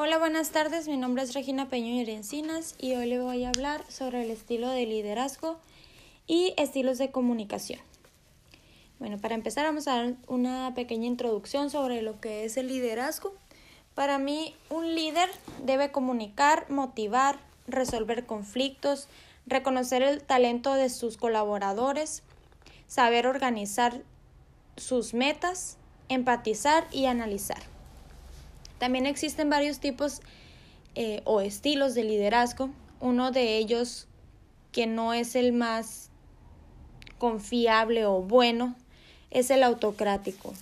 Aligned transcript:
Hola, 0.00 0.16
buenas 0.18 0.50
tardes. 0.50 0.86
Mi 0.86 0.96
nombre 0.96 1.24
es 1.24 1.34
Regina 1.34 1.68
Peño 1.68 2.00
Encinas 2.00 2.76
y 2.78 2.94
hoy 2.94 3.06
le 3.06 3.18
voy 3.18 3.42
a 3.42 3.48
hablar 3.48 3.84
sobre 3.90 4.22
el 4.22 4.30
estilo 4.30 4.68
de 4.68 4.86
liderazgo 4.86 5.58
y 6.28 6.54
estilos 6.56 6.98
de 6.98 7.10
comunicación. 7.10 7.80
Bueno, 9.00 9.18
para 9.18 9.34
empezar 9.34 9.64
vamos 9.64 9.88
a 9.88 9.96
dar 9.96 10.14
una 10.28 10.72
pequeña 10.76 11.08
introducción 11.08 11.68
sobre 11.68 12.00
lo 12.02 12.20
que 12.20 12.44
es 12.44 12.56
el 12.56 12.68
liderazgo. 12.68 13.34
Para 13.96 14.20
mí, 14.20 14.54
un 14.70 14.94
líder 14.94 15.28
debe 15.64 15.90
comunicar, 15.90 16.70
motivar, 16.70 17.40
resolver 17.66 18.24
conflictos, 18.24 19.08
reconocer 19.46 20.04
el 20.04 20.22
talento 20.22 20.74
de 20.74 20.90
sus 20.90 21.16
colaboradores, 21.16 22.22
saber 22.86 23.26
organizar 23.26 24.00
sus 24.76 25.12
metas, 25.12 25.76
empatizar 26.08 26.86
y 26.92 27.06
analizar. 27.06 27.77
También 28.78 29.06
existen 29.06 29.50
varios 29.50 29.80
tipos 29.80 30.20
eh, 30.94 31.22
o 31.24 31.40
estilos 31.40 31.94
de 31.94 32.04
liderazgo. 32.04 32.70
Uno 33.00 33.30
de 33.30 33.56
ellos 33.58 34.06
que 34.72 34.86
no 34.86 35.12
es 35.14 35.34
el 35.34 35.52
más 35.52 36.10
confiable 37.18 38.06
o 38.06 38.22
bueno 38.22 38.76
es 39.30 39.50
el 39.50 39.62
autocrático, 39.62 40.54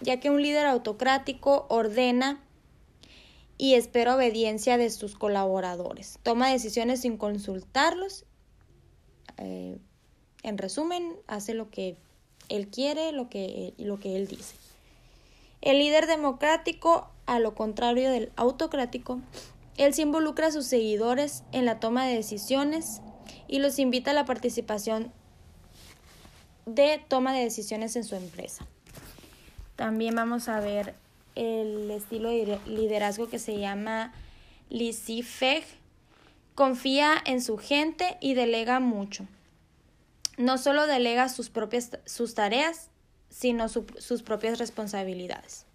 ya 0.00 0.20
que 0.20 0.30
un 0.30 0.42
líder 0.42 0.66
autocrático 0.66 1.66
ordena 1.68 2.40
y 3.58 3.74
espera 3.74 4.14
obediencia 4.14 4.78
de 4.78 4.88
sus 4.90 5.16
colaboradores. 5.16 6.18
Toma 6.22 6.50
decisiones 6.50 7.00
sin 7.00 7.16
consultarlos. 7.16 8.24
Eh, 9.36 9.78
en 10.44 10.58
resumen, 10.58 11.16
hace 11.26 11.54
lo 11.54 11.68
que 11.70 11.96
él 12.48 12.68
quiere, 12.68 13.12
lo 13.12 13.28
que, 13.28 13.74
lo 13.76 13.98
que 13.98 14.16
él 14.16 14.28
dice. 14.28 14.54
El 15.60 15.78
líder 15.78 16.06
democrático, 16.06 17.10
a 17.28 17.38
lo 17.38 17.54
contrario 17.54 18.10
del 18.10 18.32
autocrático, 18.36 19.20
él 19.76 19.94
se 19.94 20.02
involucra 20.02 20.48
a 20.48 20.50
sus 20.50 20.66
seguidores 20.66 21.44
en 21.52 21.66
la 21.66 21.78
toma 21.78 22.04
de 22.06 22.16
decisiones 22.16 23.02
y 23.46 23.60
los 23.60 23.78
invita 23.78 24.10
a 24.10 24.14
la 24.14 24.24
participación 24.24 25.12
de 26.66 27.00
toma 27.06 27.32
de 27.32 27.44
decisiones 27.44 27.94
en 27.96 28.04
su 28.04 28.16
empresa. 28.16 28.66
También 29.76 30.16
vamos 30.16 30.48
a 30.48 30.58
ver 30.58 30.94
el 31.36 31.90
estilo 31.90 32.30
de 32.30 32.58
liderazgo 32.66 33.28
que 33.28 33.38
se 33.38 33.58
llama 33.58 34.12
laissez 34.70 35.64
Confía 36.54 37.12
en 37.24 37.40
su 37.40 37.56
gente 37.56 38.16
y 38.20 38.34
delega 38.34 38.80
mucho. 38.80 39.26
No 40.38 40.58
solo 40.58 40.88
delega 40.88 41.28
sus 41.28 41.50
propias 41.50 41.98
sus 42.04 42.34
tareas, 42.34 42.90
sino 43.28 43.68
sus 43.68 44.22
propias 44.22 44.58
responsabilidades. 44.58 45.67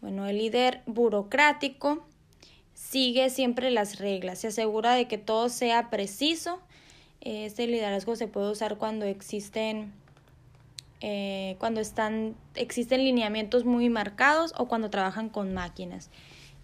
Bueno, 0.00 0.26
el 0.26 0.38
líder 0.38 0.82
burocrático 0.86 2.04
sigue 2.74 3.30
siempre 3.30 3.70
las 3.70 3.98
reglas, 3.98 4.38
se 4.38 4.48
asegura 4.48 4.94
de 4.94 5.08
que 5.08 5.18
todo 5.18 5.48
sea 5.48 5.90
preciso. 5.90 6.60
Este 7.20 7.66
liderazgo 7.66 8.14
se 8.14 8.28
puede 8.28 8.50
usar 8.50 8.78
cuando 8.78 9.04
existen 9.06 9.92
eh, 11.00 11.54
cuando 11.60 11.80
están 11.80 12.34
existen 12.56 13.04
lineamientos 13.04 13.64
muy 13.64 13.88
marcados 13.88 14.52
o 14.56 14.66
cuando 14.66 14.90
trabajan 14.90 15.28
con 15.28 15.54
máquinas, 15.54 16.10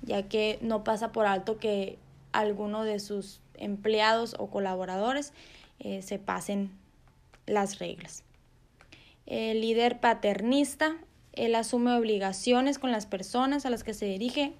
ya 0.02 0.24
que 0.24 0.58
no 0.60 0.82
pasa 0.82 1.12
por 1.12 1.26
alto 1.26 1.58
que 1.58 1.98
alguno 2.32 2.82
de 2.82 2.98
sus 2.98 3.40
empleados 3.56 4.34
o 4.38 4.48
colaboradores 4.48 5.32
eh, 5.78 6.02
se 6.02 6.18
pasen 6.18 6.72
las 7.46 7.78
reglas. 7.78 8.24
El 9.26 9.60
líder 9.60 10.00
paternista, 10.00 10.96
él 11.36 11.54
asume 11.54 11.92
obligaciones 11.96 12.78
con 12.78 12.92
las 12.92 13.06
personas 13.06 13.66
a 13.66 13.70
las 13.70 13.84
que 13.84 13.94
se 13.94 14.06
dirige, 14.06 14.52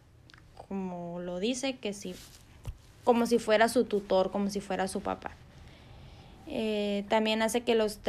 como 0.69 1.21
lo 1.21 1.39
dice, 1.39 1.77
que 1.77 1.93
si, 1.93 2.15
como 3.05 3.27
si 3.27 3.39
fuera 3.39 3.69
su 3.69 3.85
tutor, 3.85 4.31
como 4.31 4.51
si 4.51 4.61
fuera 4.61 4.89
su 4.89 5.01
papá. 5.01 5.33
Eh, 6.47 7.05
también 7.09 7.43
hace 7.43 7.63
que 7.63 7.75
los, 7.75 8.01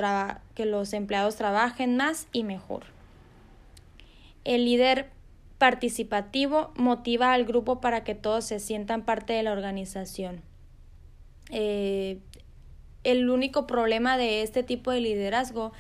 que 0.55 0.65
los 0.65 0.93
empleados 0.93 1.35
trabajen 1.35 1.95
más 1.95 2.27
y 2.31 2.43
mejor. 2.43 2.83
El 4.43 4.65
líder 4.65 5.09
participativo 5.57 6.71
motiva 6.75 7.33
al 7.33 7.45
grupo 7.45 7.79
para 7.79 8.03
que 8.03 8.15
todos 8.15 8.45
se 8.45 8.59
sientan 8.59 9.03
parte 9.03 9.33
de 9.33 9.43
la 9.43 9.51
organización. 9.51 10.41
Eh, 11.49 12.19
el 13.03 13.29
único 13.29 13.67
problema 13.67 14.17
de 14.17 14.41
este 14.41 14.63
tipo 14.63 14.91
de 14.91 14.99
liderazgo 14.99 15.71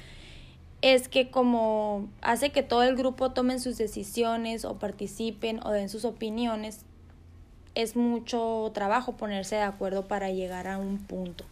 es 0.85 1.07
que 1.07 1.31
como 1.31 2.07
hace 2.21 2.51
que 2.51 2.61
todo 2.61 2.83
el 2.83 2.95
grupo 2.95 3.31
tomen 3.31 3.59
sus 3.59 3.75
decisiones 3.75 4.65
o 4.65 4.75
participen 4.77 5.59
o 5.65 5.71
den 5.71 5.89
sus 5.89 6.05
opiniones, 6.05 6.81
es 7.73 7.95
mucho 7.95 8.69
trabajo 8.71 9.13
ponerse 9.13 9.55
de 9.55 9.63
acuerdo 9.63 10.07
para 10.07 10.29
llegar 10.29 10.67
a 10.67 10.77
un 10.77 10.99
punto. 10.99 11.43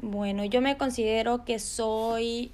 Bueno, 0.00 0.44
yo 0.44 0.60
me 0.60 0.76
considero 0.76 1.44
que 1.44 1.58
soy 1.58 2.52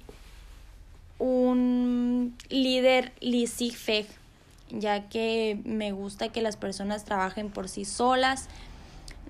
un 1.19 2.35
líder 2.49 3.13
laissez 3.21 4.07
ya 4.71 5.07
que 5.07 5.61
me 5.65 5.91
gusta 5.91 6.29
que 6.29 6.41
las 6.41 6.57
personas 6.57 7.05
trabajen 7.05 7.51
por 7.51 7.69
sí 7.69 7.85
solas, 7.85 8.47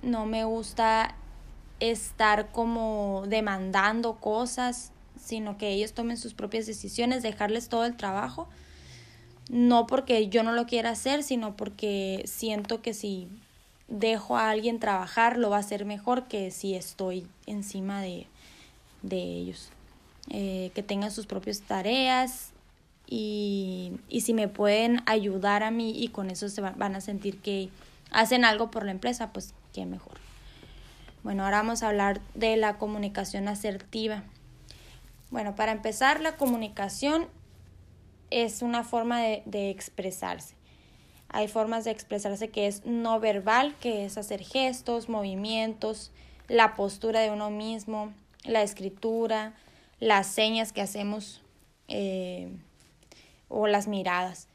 no 0.04 0.26
me 0.26 0.46
gusta 0.46 1.16
estar 1.82 2.48
como 2.54 3.26
demandando 3.28 4.16
cosas, 4.16 4.94
sino 5.28 5.58
que 5.58 5.70
ellos 5.70 5.94
tomen 5.94 6.16
sus 6.16 6.34
propias 6.34 6.66
decisiones, 6.66 7.22
dejarles 7.22 7.68
todo 7.68 7.84
el 7.86 7.98
trabajo, 7.98 8.48
no 9.50 9.88
porque 9.88 10.30
yo 10.30 10.42
no 10.44 10.54
lo 10.54 10.66
quiera 10.66 10.92
hacer, 10.92 11.22
sino 11.22 11.56
porque 11.58 12.24
siento 12.26 12.82
que 12.82 12.94
si 12.94 13.28
dejo 13.90 14.38
a 14.38 14.50
alguien 14.50 14.80
trabajar 14.80 15.38
lo 15.38 15.50
va 15.50 15.58
a 15.58 15.60
hacer 15.60 15.86
mejor 15.86 16.28
que 16.28 16.52
si 16.52 16.76
estoy 16.76 17.28
encima 17.46 18.02
de, 18.02 18.28
de 19.02 19.18
ellos. 19.18 19.70
Eh, 20.30 20.72
que 20.76 20.84
tengan 20.84 21.12
sus 21.12 21.26
propias 21.26 21.62
tareas 21.62 22.52
y, 23.06 23.94
y, 24.10 24.22
si 24.22 24.34
me 24.34 24.50
pueden 24.50 25.02
ayudar 25.06 25.64
a 25.64 25.72
mí 25.72 25.94
y 25.98 26.10
con 26.10 26.30
eso 26.30 26.50
se 26.50 26.60
van 26.60 26.96
a 26.96 27.00
sentir 27.00 27.40
que 27.40 27.70
hacen 28.12 28.44
algo 28.44 28.70
por 28.70 28.84
la 28.84 28.92
empresa, 28.92 29.32
pues 29.32 29.54
qué 29.74 29.86
mejor. 29.86 30.18
Bueno, 31.24 31.46
ahora 31.46 31.58
vamos 31.58 31.84
a 31.84 31.88
hablar 31.90 32.20
de 32.36 32.58
la 32.58 32.78
comunicación 32.78 33.48
asertiva. 33.48 34.24
Bueno, 35.30 35.56
para 35.56 35.74
empezar, 35.74 36.22
la 36.22 36.38
comunicación 36.38 37.28
es 38.30 38.62
una 38.62 38.84
forma 38.84 39.22
de, 39.22 39.70
expresarse. 39.70 40.56
Hay 41.30 41.50
formas 41.50 41.84
de 41.84 41.92
expresarse 41.92 42.50
que 42.50 42.68
es 42.68 42.86
no 42.86 43.20
verbal, 43.20 43.76
que 43.82 44.06
es 44.06 44.18
hacer 44.18 44.42
gestos, 44.42 45.10
movimientos, 45.10 46.12
la 46.48 46.76
postura 46.76 47.20
de 47.20 47.32
uno 47.32 47.50
mismo, 47.50 48.14
la 48.46 48.62
escritura, 48.62 49.54
las 50.00 50.28
señas 50.28 50.72
que 50.72 50.82
hacemos 50.82 51.42
eh, 51.90 52.50
o 53.50 53.68
las 53.68 53.88
miradas. 53.88 54.48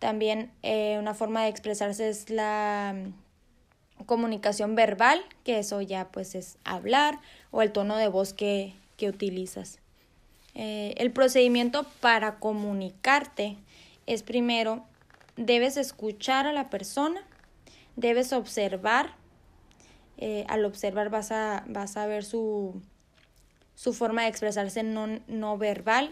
También 0.00 0.50
eh, 0.62 0.96
una 0.98 1.14
forma 1.14 1.44
de 1.44 1.48
expresarse 1.48 2.08
es 2.08 2.28
la 2.28 2.94
mm, 2.96 4.04
comunicación 4.04 4.74
verbal, 4.74 5.24
que 5.44 5.60
eso 5.60 5.80
ya 5.80 6.08
pues 6.08 6.34
es 6.34 6.58
hablar, 6.64 7.20
o 7.52 7.62
el 7.62 7.70
tono 7.70 7.96
de 7.96 8.08
voz 8.08 8.32
que, 8.32 8.74
que 8.96 9.08
utilizas. 9.08 9.78
Eh, 10.54 10.94
el 10.96 11.12
procedimiento 11.12 11.84
para 12.00 12.38
comunicarte 12.38 13.56
es 14.06 14.22
primero, 14.22 14.84
debes 15.36 15.76
escuchar 15.76 16.46
a 16.46 16.52
la 16.52 16.70
persona, 16.70 17.20
debes 17.96 18.32
observar, 18.32 19.14
eh, 20.16 20.44
al 20.48 20.64
observar 20.64 21.10
vas 21.10 21.30
a, 21.30 21.64
vas 21.68 21.96
a 21.96 22.06
ver 22.06 22.24
su, 22.24 22.80
su 23.74 23.92
forma 23.92 24.22
de 24.22 24.28
expresarse 24.28 24.82
no, 24.82 25.20
no 25.28 25.58
verbal 25.58 26.10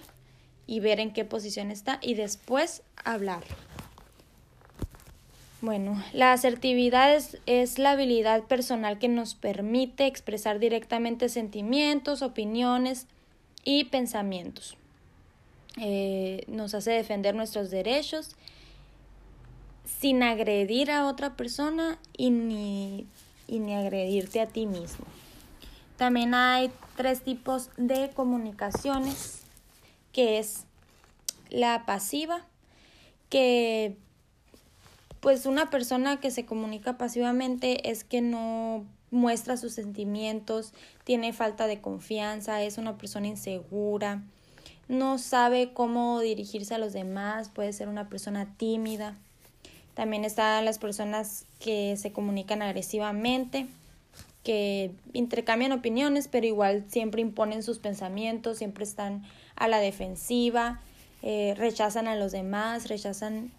y 0.66 0.80
ver 0.80 1.00
en 1.00 1.12
qué 1.12 1.24
posición 1.24 1.70
está 1.70 1.98
y 2.02 2.14
después 2.14 2.82
hablar. 3.04 3.44
Bueno, 5.64 5.96
la 6.12 6.34
asertividad 6.34 7.18
es, 7.46 7.78
la 7.78 7.92
habilidad 7.92 8.42
personal 8.42 8.98
que 8.98 9.08
nos 9.08 9.34
permite 9.34 10.06
expresar 10.06 10.58
directamente 10.58 11.30
sentimientos, 11.30 12.20
opiniones 12.20 13.06
y 13.64 13.84
pensamientos. 13.84 14.76
Eh, 15.78 16.44
nos 16.48 16.74
hace 16.74 16.90
defender 16.90 17.34
nuestros 17.34 17.70
derechos 17.70 18.36
sin 19.86 20.22
agredir 20.22 20.90
a 20.90 21.06
otra 21.06 21.34
persona 21.34 21.98
y 22.14 22.28
ni, 22.28 23.06
y 23.48 23.58
ni 23.58 23.74
agredirte 23.74 24.42
a 24.42 24.46
ti 24.46 24.66
mismo. 24.66 25.06
También 25.96 26.34
hay 26.34 26.70
tres 26.94 27.22
tipos 27.22 27.70
de 27.78 28.10
comunicaciones, 28.10 29.44
que 30.12 30.38
es 30.38 30.66
la 31.48 31.86
pasiva, 31.86 32.44
que 33.30 33.96
pues 35.24 35.46
una 35.46 35.70
persona 35.70 36.20
que 36.20 36.30
se 36.30 36.44
comunica 36.44 36.98
pasivamente 36.98 37.90
es 37.90 38.04
que 38.04 38.20
no 38.20 38.84
muestra 39.10 39.56
sus 39.56 39.72
sentimientos, 39.72 40.74
tiene 41.04 41.32
falta 41.32 41.66
de 41.66 41.80
confianza, 41.80 42.62
es 42.62 42.76
una 42.76 42.98
persona 42.98 43.28
insegura, 43.28 44.22
no 44.86 45.16
sabe 45.16 45.72
cómo 45.72 46.20
dirigirse 46.20 46.74
a 46.74 46.78
los 46.78 46.92
demás, 46.92 47.48
puede 47.48 47.72
ser 47.72 47.88
una 47.88 48.10
persona 48.10 48.54
tímida. 48.58 49.16
También 49.94 50.26
están 50.26 50.62
las 50.66 50.78
personas 50.78 51.46
que 51.58 51.96
se 51.96 52.12
comunican 52.12 52.60
agresivamente, 52.60 53.66
que 54.42 54.90
intercambian 55.14 55.72
opiniones, 55.72 56.28
pero 56.28 56.46
igual 56.46 56.84
siempre 56.88 57.22
imponen 57.22 57.62
sus 57.62 57.78
pensamientos, 57.78 58.58
siempre 58.58 58.84
están 58.84 59.24
a 59.56 59.68
la 59.68 59.78
defensiva, 59.78 60.82
eh, 61.22 61.54
rechazan 61.56 62.08
a 62.08 62.14
los 62.14 62.30
demás, 62.30 62.90
rechazan 62.90 63.52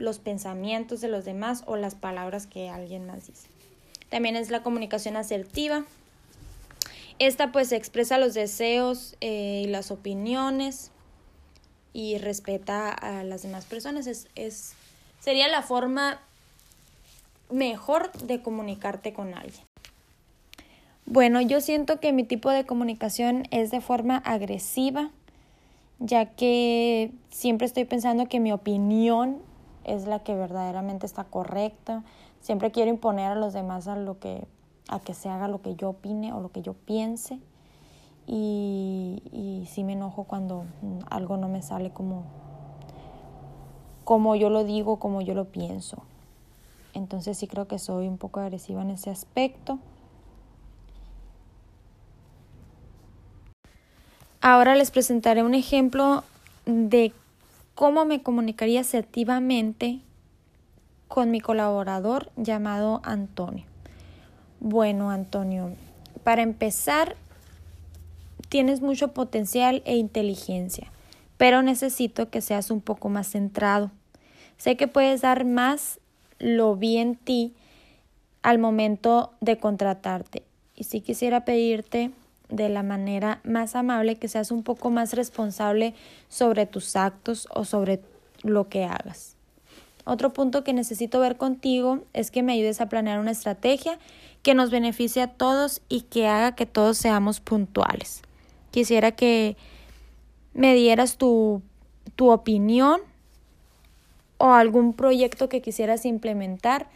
los 0.00 0.18
pensamientos 0.18 1.00
de 1.00 1.08
los 1.08 1.24
demás 1.24 1.62
o 1.66 1.76
las 1.76 1.94
palabras 1.94 2.46
que 2.46 2.68
alguien 2.68 3.06
más 3.06 3.26
dice. 3.26 3.48
También 4.08 4.36
es 4.36 4.50
la 4.50 4.62
comunicación 4.62 5.16
asertiva. 5.16 5.84
Esta 7.18 7.52
pues 7.52 7.70
expresa 7.72 8.18
los 8.18 8.34
deseos 8.34 9.16
eh, 9.20 9.62
y 9.64 9.68
las 9.68 9.90
opiniones 9.90 10.90
y 11.92 12.18
respeta 12.18 12.90
a 12.90 13.22
las 13.24 13.42
demás 13.42 13.66
personas. 13.66 14.06
Es, 14.06 14.28
es, 14.34 14.72
sería 15.20 15.48
la 15.48 15.62
forma 15.62 16.20
mejor 17.50 18.10
de 18.12 18.42
comunicarte 18.42 19.12
con 19.12 19.34
alguien. 19.34 19.64
Bueno, 21.06 21.40
yo 21.40 21.60
siento 21.60 22.00
que 22.00 22.12
mi 22.12 22.24
tipo 22.24 22.50
de 22.50 22.64
comunicación 22.64 23.46
es 23.50 23.70
de 23.70 23.80
forma 23.80 24.16
agresiva 24.18 25.10
ya 26.00 26.24
que 26.24 27.12
siempre 27.28 27.66
estoy 27.66 27.84
pensando 27.84 28.26
que 28.26 28.40
mi 28.40 28.52
opinión 28.52 29.38
es 29.94 30.06
la 30.06 30.20
que 30.20 30.34
verdaderamente 30.34 31.06
está 31.06 31.24
correcta. 31.24 32.02
Siempre 32.40 32.70
quiero 32.70 32.90
imponer 32.90 33.32
a 33.32 33.34
los 33.34 33.52
demás 33.52 33.88
a 33.88 33.96
lo 33.96 34.18
que 34.18 34.46
a 34.88 34.98
que 34.98 35.14
se 35.14 35.28
haga 35.28 35.46
lo 35.46 35.62
que 35.62 35.76
yo 35.76 35.90
opine 35.90 36.32
o 36.32 36.40
lo 36.40 36.50
que 36.50 36.62
yo 36.62 36.74
piense. 36.74 37.38
Y, 38.26 39.22
y 39.32 39.66
sí 39.66 39.84
me 39.84 39.92
enojo 39.92 40.24
cuando 40.24 40.64
algo 41.10 41.36
no 41.36 41.48
me 41.48 41.62
sale 41.62 41.90
como, 41.90 42.24
como 44.04 44.36
yo 44.36 44.50
lo 44.50 44.64
digo, 44.64 44.98
como 44.98 45.20
yo 45.20 45.34
lo 45.34 45.46
pienso. 45.46 46.02
Entonces 46.92 47.38
sí 47.38 47.46
creo 47.46 47.66
que 47.68 47.78
soy 47.78 48.08
un 48.08 48.18
poco 48.18 48.40
agresiva 48.40 48.82
en 48.82 48.90
ese 48.90 49.10
aspecto. 49.10 49.78
Ahora 54.40 54.74
les 54.74 54.90
presentaré 54.90 55.42
un 55.42 55.54
ejemplo 55.54 56.24
de 56.64 57.12
cómo 57.80 58.04
me 58.04 58.22
comunicaría 58.22 58.82
asertivamente 58.82 60.00
con 61.08 61.30
mi 61.30 61.40
colaborador 61.40 62.30
llamado 62.36 63.00
Antonio. 63.04 63.64
Bueno, 64.60 65.10
Antonio, 65.10 65.70
para 66.22 66.42
empezar, 66.42 67.16
tienes 68.50 68.82
mucho 68.82 69.14
potencial 69.14 69.80
e 69.86 69.96
inteligencia, 69.96 70.92
pero 71.38 71.62
necesito 71.62 72.28
que 72.28 72.42
seas 72.42 72.70
un 72.70 72.82
poco 72.82 73.08
más 73.08 73.28
centrado. 73.28 73.90
Sé 74.58 74.76
que 74.76 74.86
puedes 74.86 75.22
dar 75.22 75.46
más 75.46 76.00
lo 76.38 76.76
vi 76.76 76.98
en 76.98 77.16
ti 77.16 77.54
al 78.42 78.58
momento 78.58 79.32
de 79.40 79.56
contratarte. 79.56 80.42
Y 80.76 80.84
si 80.84 81.00
quisiera 81.00 81.46
pedirte 81.46 82.10
de 82.50 82.68
la 82.68 82.82
manera 82.82 83.40
más 83.44 83.74
amable, 83.76 84.16
que 84.16 84.28
seas 84.28 84.50
un 84.50 84.62
poco 84.62 84.90
más 84.90 85.12
responsable 85.12 85.94
sobre 86.28 86.66
tus 86.66 86.96
actos 86.96 87.48
o 87.54 87.64
sobre 87.64 88.00
lo 88.42 88.68
que 88.68 88.84
hagas. 88.84 89.36
Otro 90.04 90.32
punto 90.32 90.64
que 90.64 90.72
necesito 90.72 91.20
ver 91.20 91.36
contigo 91.36 92.00
es 92.12 92.30
que 92.30 92.42
me 92.42 92.54
ayudes 92.54 92.80
a 92.80 92.88
planear 92.88 93.20
una 93.20 93.30
estrategia 93.30 93.98
que 94.42 94.54
nos 94.54 94.70
beneficie 94.70 95.22
a 95.22 95.28
todos 95.28 95.82
y 95.88 96.02
que 96.02 96.26
haga 96.26 96.54
que 96.54 96.66
todos 96.66 96.98
seamos 96.98 97.40
puntuales. 97.40 98.22
Quisiera 98.70 99.12
que 99.12 99.56
me 100.54 100.74
dieras 100.74 101.16
tu, 101.16 101.62
tu 102.16 102.30
opinión 102.30 103.00
o 104.38 104.52
algún 104.52 104.94
proyecto 104.94 105.48
que 105.48 105.60
quisieras 105.60 106.06
implementar 106.06 106.88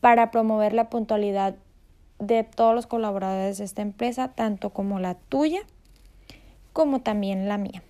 para 0.00 0.30
promover 0.30 0.72
la 0.72 0.88
puntualidad 0.88 1.56
de 2.18 2.44
todos 2.44 2.74
los 2.74 2.86
colaboradores 2.86 3.58
de 3.58 3.64
esta 3.64 3.82
empresa, 3.82 4.28
tanto 4.28 4.70
como 4.70 4.98
la 4.98 5.14
tuya 5.14 5.60
como 6.72 7.00
también 7.00 7.48
la 7.48 7.58
mía. 7.58 7.82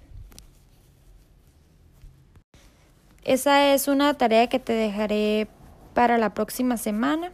Esa 3.24 3.74
es 3.74 3.88
una 3.88 4.14
tarea 4.14 4.46
que 4.46 4.58
te 4.58 4.72
dejaré 4.72 5.48
para 5.92 6.16
la 6.16 6.32
próxima 6.32 6.76
semana. 6.78 7.32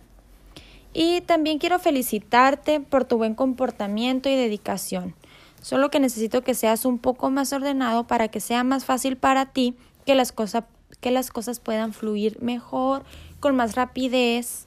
Y 0.92 1.20
también 1.20 1.58
quiero 1.58 1.78
felicitarte 1.78 2.80
por 2.80 3.04
tu 3.04 3.18
buen 3.18 3.34
comportamiento 3.34 4.28
y 4.28 4.34
dedicación. 4.34 5.14
Solo 5.60 5.90
que 5.90 6.00
necesito 6.00 6.42
que 6.42 6.54
seas 6.54 6.84
un 6.84 6.98
poco 6.98 7.30
más 7.30 7.52
ordenado 7.52 8.06
para 8.06 8.28
que 8.28 8.40
sea 8.40 8.64
más 8.64 8.84
fácil 8.84 9.16
para 9.16 9.46
ti 9.46 9.76
que 10.04 10.14
las, 10.14 10.32
cosas 10.32 10.64
que 11.00 11.10
las 11.10 11.30
cosas 11.30 11.60
puedan 11.60 11.92
fluir 11.92 12.40
mejor, 12.42 13.04
con 13.38 13.54
más 13.54 13.74
rapidez 13.74 14.66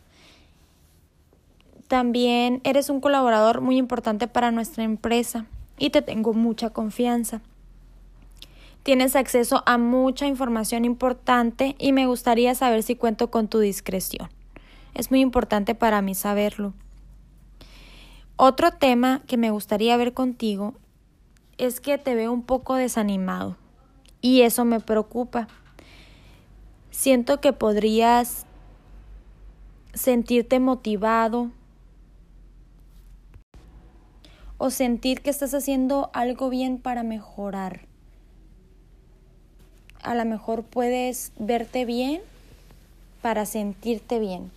también 1.87 2.61
eres 2.63 2.89
un 2.89 2.99
colaborador 2.99 3.61
muy 3.61 3.77
importante 3.77 4.27
para 4.27 4.51
nuestra 4.51 4.83
empresa 4.83 5.45
y 5.77 5.89
te 5.89 6.01
tengo 6.01 6.33
mucha 6.33 6.69
confianza. 6.69 7.41
Tienes 8.83 9.15
acceso 9.15 9.63
a 9.65 9.77
mucha 9.77 10.27
información 10.27 10.85
importante 10.85 11.75
y 11.77 11.91
me 11.91 12.07
gustaría 12.07 12.55
saber 12.55 12.83
si 12.83 12.95
cuento 12.95 13.29
con 13.31 13.47
tu 13.47 13.59
discreción. 13.59 14.29
Es 14.93 15.11
muy 15.11 15.21
importante 15.21 15.75
para 15.75 16.01
mí 16.01 16.15
saberlo. 16.15 16.73
Otro 18.35 18.71
tema 18.71 19.23
que 19.27 19.37
me 19.37 19.51
gustaría 19.51 19.97
ver 19.97 20.13
contigo 20.13 20.73
es 21.57 21.79
que 21.79 21.97
te 21.97 22.15
veo 22.15 22.31
un 22.31 22.43
poco 22.43 22.75
desanimado 22.75 23.57
y 24.21 24.41
eso 24.41 24.63
me 24.63 24.79
preocupa. 24.79 25.47
Siento 26.91 27.41
que 27.41 27.53
podrías 27.53 28.45
sentirte 29.93 30.59
motivado, 30.59 31.51
o 34.57 34.69
sentir 34.69 35.21
que 35.21 35.29
estás 35.29 35.53
haciendo 35.53 36.09
algo 36.13 36.49
bien 36.49 36.79
para 36.79 37.03
mejorar. 37.03 37.81
A 40.01 40.15
lo 40.15 40.25
mejor 40.25 40.63
puedes 40.63 41.31
verte 41.37 41.85
bien 41.85 42.21
para 43.21 43.45
sentirte 43.45 44.19
bien. 44.19 44.51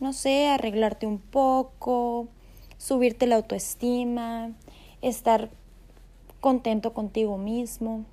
No 0.00 0.12
sé, 0.12 0.48
arreglarte 0.48 1.06
un 1.06 1.18
poco, 1.18 2.28
subirte 2.76 3.26
la 3.26 3.36
autoestima, 3.36 4.50
estar 5.00 5.48
contento 6.40 6.92
contigo 6.92 7.38
mismo. 7.38 8.04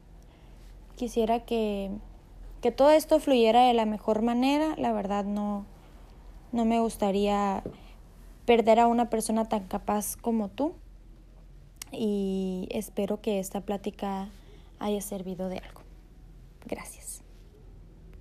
Quisiera 0.95 1.41
que, 1.41 1.89
que 2.61 2.71
todo 2.71 2.91
esto 2.91 3.19
fluyera 3.19 3.67
de 3.67 3.73
la 3.73 3.85
mejor 3.85 4.21
manera. 4.21 4.75
La 4.77 4.93
verdad 4.93 5.25
no, 5.25 5.65
no 6.53 6.63
me 6.63 6.79
gustaría 6.79 7.63
perder 8.45 8.79
a 8.79 8.87
una 8.87 9.09
persona 9.09 9.45
tan 9.45 9.65
capaz 9.67 10.15
como 10.15 10.47
tú 10.47 10.73
y 11.93 12.67
espero 12.71 13.21
que 13.21 13.39
esta 13.39 13.61
plática 13.61 14.29
haya 14.79 15.01
servido 15.01 15.49
de 15.49 15.59
algo. 15.59 15.81
Gracias. 16.65 17.22